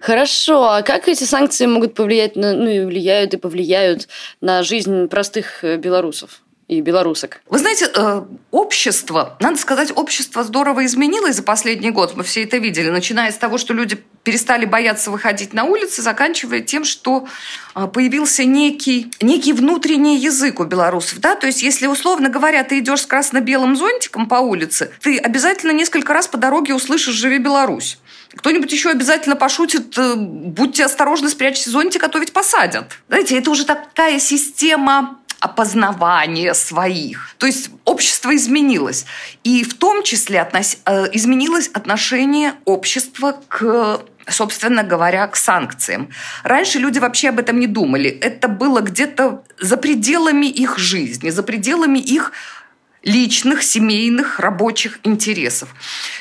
Хорошо, 0.00 0.68
а 0.68 0.82
как 0.82 1.06
эти 1.08 1.24
санкции 1.24 1.66
могут 1.66 1.94
повлиять 1.94 2.34
на, 2.34 2.54
ну 2.54 2.68
и 2.68 2.84
влияют 2.84 3.34
и 3.34 3.36
повлияют 3.36 4.08
на 4.40 4.62
жизнь 4.62 5.08
простых 5.08 5.64
э, 5.64 5.76
белорусов? 5.76 6.43
И 6.68 6.80
белорусок. 6.80 7.40
Вы 7.48 7.58
знаете, 7.58 7.90
э, 7.94 8.22
общество, 8.50 9.36
надо 9.40 9.58
сказать, 9.58 9.92
общество 9.94 10.42
здорово 10.44 10.86
изменилось 10.86 11.36
за 11.36 11.42
последний 11.42 11.90
год. 11.90 12.16
Мы 12.16 12.24
все 12.24 12.44
это 12.44 12.56
видели, 12.56 12.88
начиная 12.88 13.30
с 13.32 13.36
того, 13.36 13.58
что 13.58 13.74
люди 13.74 14.02
перестали 14.22 14.64
бояться 14.64 15.10
выходить 15.10 15.52
на 15.52 15.64
улицы, 15.64 16.00
заканчивая 16.00 16.60
тем, 16.60 16.84
что 16.84 17.26
э, 17.74 17.86
появился 17.86 18.44
некий, 18.44 19.12
некий 19.20 19.52
внутренний 19.52 20.16
язык 20.16 20.60
у 20.60 20.64
белорусов. 20.64 21.20
Да? 21.20 21.36
То 21.36 21.46
есть, 21.46 21.62
если, 21.62 21.86
условно 21.86 22.30
говоря, 22.30 22.64
ты 22.64 22.78
идешь 22.78 23.02
с 23.02 23.06
красно-белым 23.06 23.76
зонтиком 23.76 24.26
по 24.26 24.36
улице, 24.36 24.90
ты 25.02 25.18
обязательно 25.18 25.72
несколько 25.72 26.14
раз 26.14 26.28
по 26.28 26.38
дороге 26.38 26.74
услышишь 26.74 27.14
«Живи 27.14 27.38
Беларусь». 27.38 27.98
Кто-нибудь 28.36 28.72
еще 28.72 28.90
обязательно 28.90 29.36
пошутит, 29.36 29.96
э, 29.98 30.14
будьте 30.16 30.84
осторожны, 30.84 31.28
спрячьте 31.28 31.70
зонтик, 31.70 32.02
а 32.02 32.08
то 32.08 32.18
ведь 32.18 32.32
посадят. 32.32 32.86
Знаете, 33.08 33.38
это 33.38 33.50
уже 33.50 33.64
такая 33.64 34.18
система 34.18 35.20
опознавания 35.44 36.54
своих. 36.54 37.34
То 37.36 37.44
есть 37.46 37.68
общество 37.84 38.34
изменилось. 38.34 39.04
И 39.44 39.62
в 39.62 39.74
том 39.74 40.02
числе 40.02 40.40
относ... 40.40 40.78
Э, 40.86 41.04
изменилось 41.12 41.68
отношение 41.68 42.54
общества 42.64 43.36
к 43.48 44.00
собственно 44.26 44.82
говоря, 44.82 45.26
к 45.26 45.36
санкциям. 45.36 46.08
Раньше 46.44 46.78
люди 46.78 46.98
вообще 46.98 47.28
об 47.28 47.38
этом 47.38 47.60
не 47.60 47.66
думали. 47.66 48.08
Это 48.08 48.48
было 48.48 48.80
где-то 48.80 49.44
за 49.60 49.76
пределами 49.76 50.46
их 50.46 50.78
жизни, 50.78 51.28
за 51.28 51.42
пределами 51.42 51.98
их 51.98 52.32
личных, 53.02 53.62
семейных, 53.62 54.40
рабочих 54.40 54.98
интересов. 55.02 55.68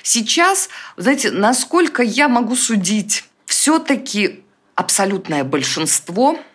Сейчас, 0.04 0.68
знаете, 0.98 1.32
насколько 1.32 2.04
я 2.04 2.28
могу 2.28 2.58
судить, 2.58 3.24
все-таки 3.46 4.44
абсолютное 4.76 5.46
большинство– 5.46 6.38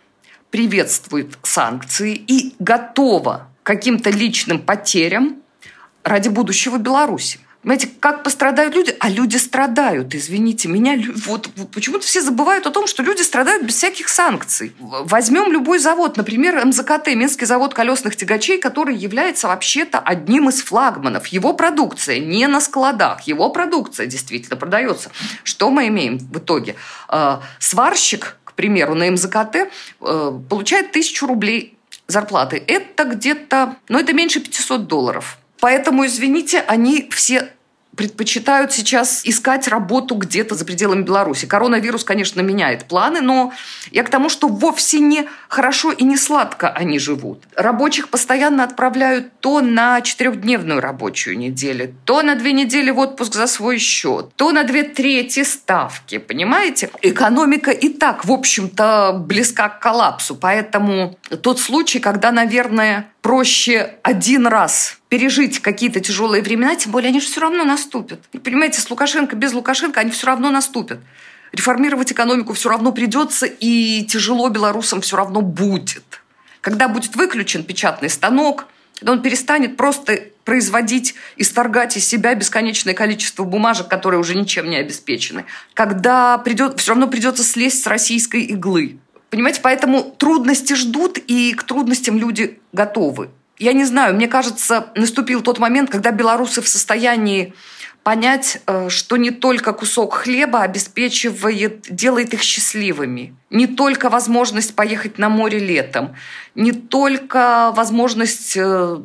приветствует 0.51 1.37
санкции 1.43 2.15
и 2.15 2.55
готова 2.59 3.49
к 3.63 3.67
каким-то 3.67 4.11
личным 4.11 4.61
потерям 4.61 5.37
ради 6.03 6.29
будущего 6.29 6.79
Беларуси. 6.79 7.41
Понимаете, 7.63 7.91
как 7.99 8.23
пострадают 8.23 8.75
люди? 8.75 8.97
А 9.01 9.11
люди 9.11 9.37
страдают, 9.37 10.15
извините 10.15 10.69
меня. 10.69 10.97
Вот, 11.27 11.51
почему-то 11.75 12.07
все 12.07 12.23
забывают 12.23 12.67
о 12.67 12.71
том, 12.71 12.87
что 12.87 13.03
люди 13.03 13.21
страдают 13.23 13.65
без 13.65 13.75
всяких 13.75 14.09
санкций. 14.09 14.73
Возьмем 14.79 15.51
любой 15.51 15.81
завод, 15.81 16.17
например, 16.17 16.65
МЗКТ, 16.65 17.09
Минский 17.09 17.47
завод 17.47 17.75
колесных 17.75 18.15
тягачей, 18.15 18.59
который 18.59 18.95
является 18.97 19.49
вообще-то 19.49 19.99
одним 19.99 20.49
из 20.49 20.63
флагманов. 20.63 21.27
Его 21.27 21.53
продукция 21.53 22.21
не 22.21 22.47
на 22.47 22.61
складах, 22.61 23.23
его 23.23 23.51
продукция 23.51 24.07
действительно 24.07 24.57
продается. 24.57 25.11
Что 25.43 25.71
мы 25.71 25.89
имеем 25.89 26.19
в 26.19 26.39
итоге? 26.39 26.77
Э, 27.09 27.41
сварщик, 27.59 28.37
примеру, 28.59 28.95
на 28.97 29.09
МЗКТ 29.09 29.57
э, 29.57 30.33
получает 30.51 30.91
тысячу 30.91 31.29
рублей 31.29 31.79
зарплаты. 32.09 32.61
Это 32.67 33.05
где-то, 33.05 33.77
ну, 33.89 34.01
это 34.01 34.13
меньше 34.13 34.41
500 34.41 34.89
долларов. 34.89 35.39
Поэтому, 35.61 36.05
извините, 36.05 36.65
они 36.67 37.09
все 37.13 37.51
предпочитают 37.97 38.73
сейчас 38.73 39.23
искать 39.25 39.69
работу 39.69 40.17
где-то 40.17 40.57
за 40.57 40.65
пределами 40.65 41.03
Беларуси. 41.03 41.47
Коронавирус, 41.47 42.05
конечно, 42.05 42.41
меняет 42.41 42.87
планы, 42.87 43.21
но 43.21 43.53
я 43.93 44.03
к 44.03 44.09
тому, 44.09 44.29
что 44.29 44.49
вовсе 44.49 44.99
не 44.99 45.29
хорошо 45.49 45.93
и 45.93 46.05
не 46.05 46.17
сладко 46.17 46.69
они 46.69 46.99
живут. 46.99 47.45
Рабочих 47.57 48.11
постоянно 48.11 48.65
отправляют 48.65 49.41
то 49.41 49.61
на 49.61 50.01
четырехдневную 50.01 50.81
рабочую 50.81 51.39
неделю, 51.39 51.95
то 52.05 52.23
на 52.23 52.35
две 52.35 52.53
недели 52.53 52.91
в 52.91 52.99
отпуск 52.99 53.35
за 53.35 53.47
свой 53.47 53.79
счет, 53.79 54.31
то 54.37 54.53
на 54.53 54.65
две 54.65 54.85
трети 54.85 55.43
ставки, 55.43 56.19
понимаете? 56.19 56.91
Экономика 57.03 57.71
и 57.71 57.89
так, 57.89 58.25
в 58.25 58.33
общем-то, 58.33 59.25
близка 59.27 59.69
к 59.69 59.81
коллапсу, 59.81 60.37
поэтому 60.37 61.19
тот 61.43 61.59
случай, 61.61 61.99
когда, 61.99 62.31
наверное, 62.31 63.11
проще 63.23 63.95
один 64.03 64.47
раз 64.47 64.99
пережить 65.09 65.61
какие-то 65.61 66.01
тяжелые 66.01 66.43
времена, 66.43 66.77
тем 66.77 66.93
более 66.93 67.09
они 67.09 67.21
же 67.21 67.27
все 67.27 67.41
равно 67.41 67.65
наступят. 67.65 68.21
Понимаете, 68.43 68.81
с 68.81 68.91
Лукашенко, 68.91 69.37
без 69.37 69.53
Лукашенко 69.53 70.01
они 70.01 70.11
все 70.11 70.27
равно 70.27 70.51
наступят. 70.51 71.01
Реформировать 71.53 72.13
экономику 72.13 72.53
все 72.53 72.69
равно 72.69 72.93
придется, 72.93 73.47
и 73.47 74.05
тяжело 74.05 74.49
белорусам 74.49 75.01
все 75.01 75.17
равно 75.17 75.41
будет. 75.41 76.21
Когда 76.61 76.89
будет 76.89 77.17
выключен 77.17 77.65
печатный 77.65 78.11
станок, 78.11 78.67
когда 78.99 79.13
он 79.13 79.23
перестанет 79.23 79.77
просто 79.77 80.25
производить, 80.45 81.15
исторгать 81.37 81.97
из 81.97 82.07
себя 82.07 82.35
бесконечное 82.35 82.95
количество 82.95 83.45
бумажек, 83.45 83.89
которые 83.89 84.19
уже 84.19 84.35
ничем 84.35 84.69
не 84.69 84.77
обеспечены. 84.77 85.45
Когда 85.75 86.39
придет, 86.39 86.81
все 86.81 86.93
равно 86.93 87.07
придется 87.07 87.45
слезть 87.45 87.83
с 87.83 87.87
российской 87.87 88.43
иглы. 88.43 88.99
Понимаете, 89.31 89.61
поэтому 89.63 90.03
трудности 90.03 90.73
ждут, 90.73 91.19
и 91.19 91.53
к 91.53 91.63
трудностям 91.63 92.19
люди 92.19 92.59
готовы. 92.73 93.29
Я 93.59 93.73
не 93.73 93.85
знаю, 93.85 94.15
мне 94.15 94.29
кажется, 94.29 94.91
наступил 94.95 95.43
тот 95.43 95.59
момент, 95.59 95.91
когда 95.91 96.11
белорусы 96.11 96.63
в 96.63 96.69
состоянии 96.69 97.55
понять, 98.05 98.63
э, 98.67 98.89
что 98.89 99.17
не 99.17 99.31
только 99.31 99.73
кусок 99.73 100.15
хлеба 100.15 100.63
обеспечивает, 100.63 101.87
делает 101.91 102.33
их 102.33 102.43
счастливыми. 102.43 103.35
Не 103.51 103.67
только 103.67 104.09
возможность 104.09 104.75
поехать 104.75 105.19
на 105.19 105.29
море 105.29 105.59
летом, 105.59 106.15
не 106.55 106.73
только 106.73 107.73
возможность 107.75 108.57
э, 108.57 108.97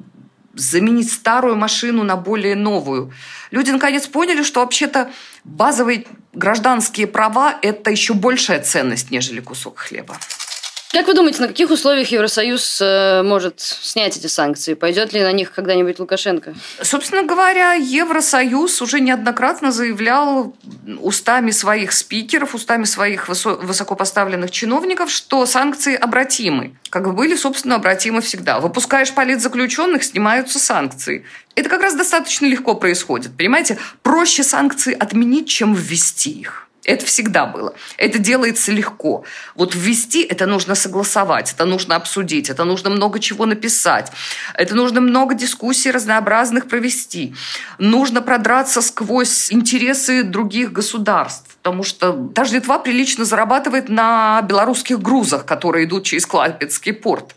заменить 0.54 1.12
старую 1.12 1.56
машину 1.56 2.04
на 2.04 2.16
более 2.16 2.56
новую. 2.56 3.12
Люди 3.52 3.72
наконец 3.72 4.08
поняли, 4.08 4.44
что 4.44 4.60
вообще-то 4.60 5.12
базовые 5.44 6.06
гражданские 6.34 7.08
права– 7.08 7.58
это 7.62 7.90
еще 7.90 8.14
большая 8.14 8.62
ценность, 8.62 9.12
нежели 9.12 9.40
кусок 9.40 9.80
хлеба. 9.80 10.18
Как 10.94 11.08
вы 11.08 11.16
думаете, 11.16 11.42
на 11.42 11.48
каких 11.48 11.72
условиях 11.72 12.10
Евросоюз 12.10 12.80
э, 12.80 13.24
может 13.24 13.60
снять 13.60 14.16
эти 14.16 14.28
санкции? 14.28 14.76
Пойдет 14.76 15.12
ли 15.12 15.24
на 15.24 15.32
них 15.32 15.52
когда-нибудь 15.52 15.98
Лукашенко? 15.98 16.54
Собственно 16.84 17.24
говоря, 17.24 17.74
Евросоюз 17.74 18.80
уже 18.80 19.00
неоднократно 19.00 19.72
заявлял 19.72 20.56
устами 21.02 21.50
своих 21.50 21.94
спикеров, 21.94 22.54
устами 22.54 22.84
своих 22.84 23.28
высокопоставленных 23.28 24.52
чиновников, 24.52 25.10
что 25.10 25.48
санкции 25.48 25.96
обратимы. 25.96 26.76
Как 26.92 27.06
бы 27.06 27.14
были, 27.14 27.36
собственно, 27.36 27.74
обратимы 27.74 28.22
всегда. 28.22 28.60
Выпускаешь 28.60 29.12
политзаключенных, 29.14 30.04
снимаются 30.04 30.60
санкции. 30.60 31.26
Это 31.56 31.70
как 31.70 31.82
раз 31.82 31.96
достаточно 31.96 32.46
легко 32.46 32.76
происходит. 32.76 33.36
Понимаете, 33.36 33.80
проще 34.04 34.44
санкции 34.44 34.94
отменить, 34.94 35.48
чем 35.48 35.74
ввести 35.74 36.30
их. 36.30 36.70
Это 36.86 37.06
всегда 37.06 37.46
было. 37.46 37.74
Это 37.98 38.20
делается 38.20 38.72
легко. 38.72 39.24
Вот 39.56 39.74
ввести 39.74 40.24
это 40.24 40.46
нужно 40.46 40.76
согласовать, 40.76 41.54
это 41.54 41.66
нужно 41.66 41.96
обсудить, 41.96 42.50
это 42.50 42.66
нужно 42.66 42.90
много 42.90 43.20
чего 43.20 43.46
написать, 43.46 44.12
это 44.54 44.76
нужно 44.76 45.00
много 45.00 45.34
дискуссий 45.34 45.92
разнообразных 45.92 46.68
провести. 46.68 47.36
Нужно 47.78 48.22
продраться 48.22 48.82
сквозь 48.82 49.52
интересы 49.52 50.24
других 50.24 50.74
государств, 50.74 51.56
потому 51.62 51.84
что 51.84 52.12
даже 52.12 52.56
Литва 52.56 52.80
прилично 52.80 53.24
зарабатывает 53.24 53.88
на 53.88 54.42
белорусских 54.42 55.02
грузах, 55.02 55.46
которые 55.46 55.86
идут 55.86 56.04
через 56.04 56.26
Клайпецкий 56.26 56.94
порт. 56.94 57.34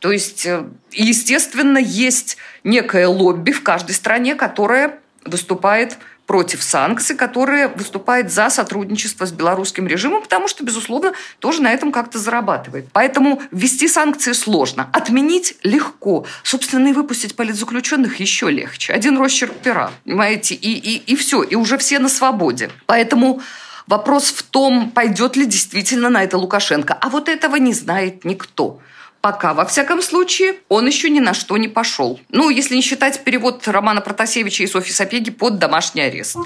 То 0.00 0.10
есть, 0.10 0.44
э, 0.46 0.64
естественно, 0.90 1.78
есть 1.78 2.36
некое 2.64 3.06
лобби 3.06 3.52
в 3.52 3.62
каждой 3.62 3.92
стране, 3.92 4.34
которое 4.34 4.98
выступает 5.24 5.98
против 6.26 6.62
санкций, 6.62 7.16
которые 7.16 7.68
выступает 7.68 8.32
за 8.32 8.48
сотрудничество 8.48 9.26
с 9.26 9.32
белорусским 9.32 9.86
режимом, 9.86 10.22
потому 10.22 10.48
что, 10.48 10.64
безусловно, 10.64 11.12
тоже 11.40 11.60
на 11.62 11.72
этом 11.72 11.92
как-то 11.92 12.18
зарабатывает. 12.18 12.86
Поэтому 12.92 13.42
ввести 13.50 13.88
санкции 13.88 14.32
сложно. 14.32 14.88
Отменить 14.92 15.56
легко. 15.62 16.24
Собственно, 16.42 16.88
и 16.88 16.92
выпустить 16.92 17.36
политзаключенных 17.36 18.20
еще 18.20 18.50
легче. 18.50 18.92
Один 18.92 19.18
росчерк 19.18 19.52
пера, 19.54 19.90
понимаете, 20.04 20.54
и, 20.54 20.70
и, 20.70 20.96
и 20.96 21.16
все, 21.16 21.42
и 21.42 21.54
уже 21.54 21.76
все 21.76 21.98
на 21.98 22.08
свободе. 22.08 22.70
Поэтому 22.86 23.42
вопрос 23.86 24.30
в 24.30 24.42
том, 24.42 24.90
пойдет 24.90 25.36
ли 25.36 25.44
действительно 25.44 26.08
на 26.08 26.22
это 26.22 26.38
Лукашенко. 26.38 26.94
А 26.94 27.08
вот 27.08 27.28
этого 27.28 27.56
не 27.56 27.74
знает 27.74 28.24
никто. 28.24 28.80
Пока, 29.22 29.54
во 29.54 29.64
всяком 29.64 30.02
случае, 30.02 30.56
он 30.68 30.84
еще 30.84 31.08
ни 31.08 31.20
на 31.20 31.32
что 31.32 31.56
не 31.56 31.68
пошел. 31.68 32.18
Ну, 32.28 32.50
если 32.50 32.74
не 32.74 32.82
считать 32.82 33.22
перевод 33.22 33.66
Романа 33.68 34.00
Протасевича 34.00 34.64
и 34.64 34.66
Софьи 34.66 34.92
Сапеги 34.92 35.30
под 35.30 35.60
домашний 35.60 36.02
арест. 36.02 36.36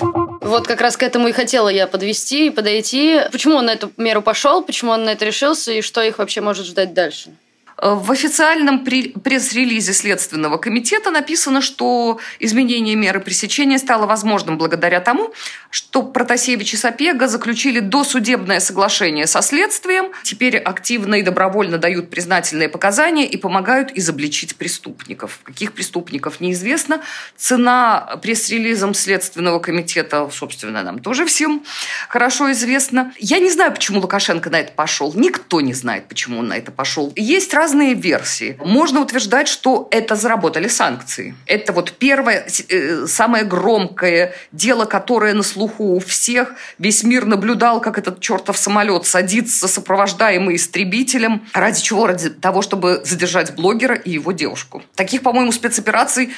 Вот 0.43 0.67
как 0.67 0.83
раз 0.83 0.99
к 0.99 1.03
этому 1.03 1.29
и 1.29 1.33
хотела 1.33 1.71
я 1.71 1.87
подвести 1.87 2.49
и 2.49 2.51
подойти. 2.51 3.23
Почему 3.33 3.57
он 3.57 3.65
на 3.65 3.71
эту 3.71 3.91
меру 3.97 4.21
пошел, 4.21 4.63
почему 4.63 4.91
он 4.91 5.05
на 5.05 5.11
это 5.11 5.25
решился 5.25 5.73
и 5.73 5.81
что 5.81 6.03
их 6.03 6.19
вообще 6.19 6.43
может 6.43 6.67
ждать 6.67 6.93
дальше? 6.93 7.31
Э, 7.79 7.95
в 7.95 8.11
официальном 8.11 8.85
пресс-релизе 8.85 9.93
Следственного 9.93 10.57
комитета 10.57 11.11
написано, 11.11 11.61
что 11.61 12.19
изменение 12.39 12.97
меры 12.97 13.21
пресечения 13.21 13.79
стало 13.79 14.07
возможным 14.07 14.57
благодаря 14.57 15.01
тому, 15.01 15.33
что 15.71 16.03
Протасевич 16.03 16.75
и 16.75 16.77
Сапега 16.77 17.29
заключили 17.29 17.81
досудебное 17.81 18.61
соглашение 18.61 19.27
со 19.27 19.43
следствием, 19.43 20.13
теперь 20.23 20.57
активно 20.57 21.17
и 21.17 21.23
добровольно 21.23 21.79
дают 21.79 22.09
признательные 22.09 22.69
показания 22.69 23.27
и 23.27 23.37
помогают 23.37 23.91
изобличить 23.95 24.57
преступников. 24.57 25.41
Каких 25.43 25.73
преступников 25.73 26.41
неизвестно. 26.41 27.03
Цена 27.37 28.19
пресс-релизом 28.23 28.95
Следственного 28.95 29.59
комитета, 29.59 30.31
собственно, 30.33 30.83
нам 30.83 30.99
тоже 30.99 31.27
всем 31.27 31.63
хорошо 32.09 32.53
известна. 32.53 33.13
Я 33.19 33.39
не 33.39 33.51
знаю, 33.51 33.73
почему 33.73 34.01
Лукашенко 34.01 34.49
на 34.49 34.61
это 34.61 34.73
пошел. 34.73 35.13
Никто 35.15 35.61
не 35.61 35.75
знает, 35.75 36.09
почему 36.09 36.39
он 36.39 36.49
на 36.49 36.57
это 36.57 36.73
пошел. 36.73 37.13
Есть 37.17 37.53
разные 37.67 37.95
версии. 37.95 38.57
Можно 38.65 39.01
утверждать, 39.01 39.49
что 39.49 39.89
это 39.91 40.15
заработали 40.15 40.69
санкции. 40.69 41.35
Это 41.47 41.73
вот 41.73 41.93
первое, 41.99 42.47
э, 42.69 43.07
самое 43.09 43.45
громкое 43.45 44.35
дело, 44.53 44.85
которое 44.85 45.35
на 45.35 45.43
слуху 45.43 45.97
у 45.97 45.99
всех. 45.99 46.55
Весь 46.79 47.03
мир 47.03 47.27
наблюдал, 47.27 47.81
как 47.81 47.99
этот 47.99 48.21
чертов 48.21 48.57
самолет 48.57 49.05
садится, 49.05 49.67
сопровождаемый 49.67 50.55
истребителем. 50.55 51.43
Ради 51.53 51.83
чего? 51.83 52.07
Ради 52.07 52.31
того, 52.31 52.63
чтобы 52.63 53.03
задержать 53.05 53.57
блогера 53.57 53.97
и 53.97 54.13
его 54.13 54.31
девушку. 54.31 54.83
Таких, 54.95 55.23
по-моему, 55.23 55.51
спецопераций 55.51 56.31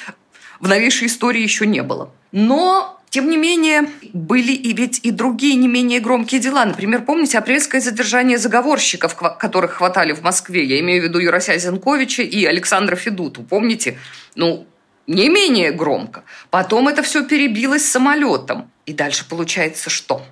в 0.61 0.69
новейшей 0.69 1.09
истории 1.09 1.43
еще 1.43 1.67
не 1.67 1.83
было. 1.83 2.11
Но 2.33 2.98
тем 3.11 3.31
не 3.31 3.37
менее, 3.37 3.89
были 4.13 4.53
и 4.53 4.73
ведь 4.75 5.01
и 5.03 5.11
другие 5.11 5.55
не 5.55 5.69
менее 5.69 6.01
громкие 6.01 6.41
дела. 6.41 6.65
Например, 6.65 7.03
помните 7.03 7.39
апрельское 7.39 7.81
задержание 7.81 8.39
заговорщиков, 8.39 9.15
которых 9.15 9.73
хватали 9.73 10.13
в 10.13 10.23
Москве? 10.23 10.65
Я 10.65 10.79
имею 10.81 11.03
в 11.03 11.05
виду 11.05 11.19
Юрася 11.19 11.57
Зенковича 11.59 12.23
и 12.23 12.45
Александра 12.45 12.97
Федуту. 12.97 13.43
Помните? 13.43 13.99
Ну, 14.35 14.67
не 15.07 15.31
менее 15.31 15.73
громко. 15.73 16.25
Потом 16.51 16.89
это 16.89 17.03
все 17.03 17.25
перебилось 17.25 17.87
самолетом. 17.91 18.71
И 18.85 18.93
дальше 18.93 19.27
получается 19.27 19.89
что? 19.89 20.23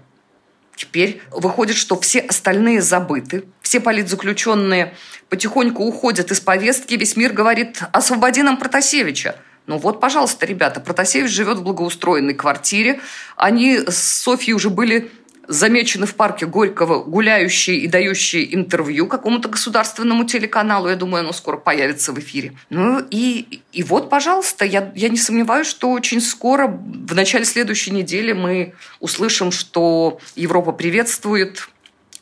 Теперь 0.77 1.23
выходит, 1.31 1.77
что 1.77 1.99
все 1.99 2.21
остальные 2.21 2.83
забыты, 2.83 3.45
все 3.63 3.81
политзаключенные 3.81 4.95
потихоньку 5.31 5.83
уходят 5.83 6.31
из 6.31 6.41
повестки, 6.41 6.95
весь 6.95 7.17
мир 7.17 7.33
говорит 7.33 7.81
«освободи 7.93 8.43
нам 8.43 8.59
Протасевича». 8.59 9.37
Ну 9.67 9.79
вот, 9.79 10.01
пожалуйста, 10.01 10.47
ребята, 10.47 10.81
Протасевич 10.81 11.31
живет 11.31 11.59
в 11.59 11.63
благоустроенной 11.63 12.35
квартире. 12.35 13.01
Они 13.37 13.79
с 13.79 13.97
Софьей 13.97 14.55
уже 14.55 14.71
были 14.71 15.11
замечены 15.49 16.07
в 16.07 16.15
парке 16.15 16.47
Горького, 16.47 17.05
гуляющие 17.05 17.79
и 17.79 17.87
дающие 17.87 18.55
интервью 18.55 19.07
какому-то 19.07 19.49
государственному 19.49 20.25
телеканалу. 20.25 20.89
Я 20.89 20.97
думаю, 20.97 21.21
оно 21.21 21.33
скоро 21.33 21.57
появится 21.57 22.13
в 22.13 22.19
эфире. 22.19 22.53
Ну 22.71 23.05
и, 23.11 23.61
и 23.73 23.83
вот, 23.83 24.11
пожалуйста, 24.11 24.65
я, 24.65 24.93
я 24.95 25.09
не 25.09 25.17
сомневаюсь, 25.17 25.69
что 25.69 25.91
очень 25.91 26.21
скоро, 26.21 26.67
в 26.67 27.15
начале 27.15 27.45
следующей 27.45 27.93
недели, 27.93 28.33
мы 28.33 28.75
услышим, 29.01 29.53
что 29.53 30.19
Европа 30.35 30.73
приветствует 30.73 31.69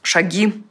шаги 0.03 0.63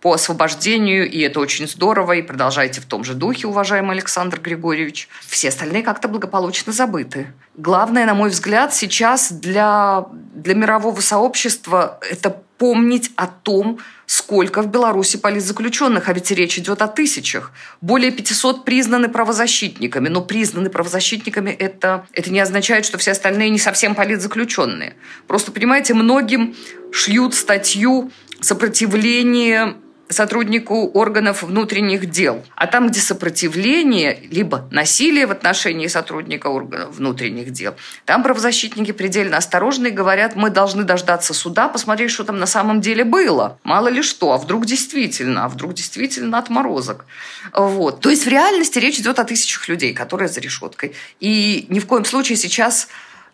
по 0.00 0.14
освобождению, 0.14 1.10
и 1.10 1.20
это 1.20 1.40
очень 1.40 1.68
здорово, 1.68 2.12
и 2.12 2.22
продолжайте 2.22 2.80
в 2.80 2.86
том 2.86 3.04
же 3.04 3.14
духе, 3.14 3.46
уважаемый 3.46 3.92
Александр 3.92 4.40
Григорьевич. 4.40 5.08
Все 5.26 5.48
остальные 5.48 5.82
как-то 5.82 6.08
благополучно 6.08 6.72
забыты. 6.72 7.32
Главное, 7.56 8.06
на 8.06 8.14
мой 8.14 8.30
взгляд, 8.30 8.74
сейчас 8.74 9.30
для, 9.30 10.06
для 10.34 10.54
мирового 10.54 11.00
сообщества 11.00 11.98
это 12.10 12.40
помнить 12.56 13.10
о 13.16 13.26
том, 13.26 13.78
сколько 14.06 14.62
в 14.62 14.68
Беларуси 14.68 15.16
политзаключенных, 15.16 16.08
а 16.08 16.12
ведь 16.12 16.30
речь 16.30 16.58
идет 16.58 16.82
о 16.82 16.88
тысячах. 16.88 17.52
Более 17.80 18.10
500 18.10 18.64
признаны 18.64 19.08
правозащитниками, 19.08 20.08
но 20.08 20.20
признаны 20.20 20.68
правозащитниками 20.68 21.50
это, 21.50 22.06
это 22.12 22.30
не 22.30 22.40
означает, 22.40 22.84
что 22.84 22.98
все 22.98 23.12
остальные 23.12 23.50
не 23.50 23.58
совсем 23.58 23.94
политзаключенные. 23.94 24.94
Просто, 25.26 25.52
понимаете, 25.52 25.94
многим 25.94 26.54
шьют 26.92 27.34
статью 27.34 28.10
сопротивление 28.40 29.76
сотруднику 30.10 30.90
органов 30.90 31.42
внутренних 31.42 32.10
дел. 32.10 32.44
А 32.56 32.66
там, 32.66 32.88
где 32.88 33.00
сопротивление, 33.00 34.18
либо 34.30 34.68
насилие 34.70 35.26
в 35.26 35.30
отношении 35.30 35.86
сотрудника 35.86 36.48
органов 36.48 36.96
внутренних 36.96 37.50
дел, 37.50 37.74
там 38.04 38.22
правозащитники 38.22 38.92
предельно 38.92 39.36
осторожны 39.36 39.88
и 39.88 39.90
говорят, 39.90 40.36
мы 40.36 40.50
должны 40.50 40.82
дождаться 40.82 41.32
суда, 41.32 41.68
посмотреть, 41.68 42.10
что 42.10 42.24
там 42.24 42.38
на 42.38 42.46
самом 42.46 42.80
деле 42.80 43.04
было. 43.04 43.58
Мало 43.62 43.88
ли 43.88 44.02
что, 44.02 44.32
а 44.32 44.38
вдруг 44.38 44.66
действительно, 44.66 45.44
а 45.44 45.48
вдруг 45.48 45.74
действительно 45.74 46.38
отморозок. 46.38 47.06
Вот. 47.54 48.00
То 48.00 48.10
есть 48.10 48.26
в 48.26 48.28
реальности 48.28 48.78
речь 48.78 48.98
идет 48.98 49.18
о 49.18 49.24
тысячах 49.24 49.68
людей, 49.68 49.94
которые 49.94 50.28
за 50.28 50.40
решеткой. 50.40 50.94
И 51.20 51.66
ни 51.68 51.78
в 51.78 51.86
коем 51.86 52.04
случае 52.04 52.36
сейчас 52.36 52.88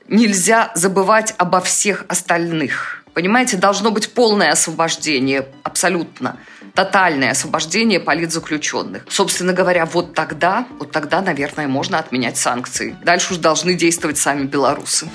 нельзя 0.09 0.71
забывать 0.75 1.35
обо 1.39 1.61
всех 1.61 2.05
остальных. 2.09 3.06
Понимаете, 3.17 3.57
должно 3.57 3.93
быть 3.93 4.13
полное 4.13 4.51
освобождение, 4.51 5.47
абсолютно 5.63 6.37
тотальное 6.75 7.31
освобождение 7.31 7.99
политзаключенных. 7.99 9.07
Собственно 9.09 9.55
говоря, 9.55 9.87
вот 9.87 10.13
тогда, 10.13 10.67
вот 10.79 10.93
тогда, 10.93 11.23
наверное, 11.23 11.67
можно 11.67 11.99
отменять 11.99 12.37
санкции. 12.37 12.95
Дальше 13.03 13.33
уж 13.33 13.39
должны 13.39 13.73
действовать 13.73 14.19
сами 14.19 14.45
белорусы. 14.45 15.09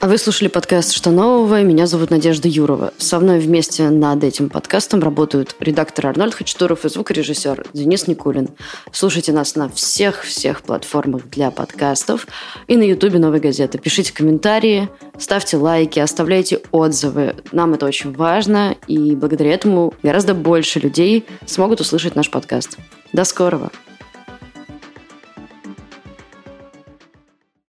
Вы 0.00 0.16
слушали 0.16 0.46
подкаст 0.46 0.92
«Что 0.92 1.10
нового?» 1.10 1.60
Меня 1.62 1.86
зовут 1.86 2.10
Надежда 2.10 2.46
Юрова. 2.46 2.92
Со 2.98 3.18
мной 3.18 3.40
вместе 3.40 3.90
над 3.90 4.22
этим 4.22 4.48
подкастом 4.48 5.02
работают 5.02 5.56
редактор 5.58 6.06
Арнольд 6.06 6.34
Хачатуров 6.34 6.84
и 6.84 6.88
звукорежиссер 6.88 7.66
Денис 7.72 8.06
Никулин. 8.06 8.50
Слушайте 8.92 9.32
нас 9.32 9.56
на 9.56 9.68
всех-всех 9.68 10.62
платформах 10.62 11.28
для 11.30 11.50
подкастов 11.50 12.28
и 12.68 12.76
на 12.76 12.84
ютубе 12.84 13.18
«Новой 13.18 13.40
газеты». 13.40 13.78
Пишите 13.78 14.12
комментарии, 14.12 14.88
ставьте 15.18 15.56
лайки, 15.56 15.98
оставляйте 15.98 16.60
отзывы. 16.70 17.34
Нам 17.50 17.74
это 17.74 17.86
очень 17.86 18.12
важно, 18.12 18.76
и 18.86 19.16
благодаря 19.16 19.52
этому 19.52 19.94
гораздо 20.04 20.34
больше 20.34 20.78
людей 20.78 21.26
смогут 21.44 21.80
услышать 21.80 22.14
наш 22.14 22.30
подкаст. 22.30 22.78
До 23.12 23.24
скорого! 23.24 23.72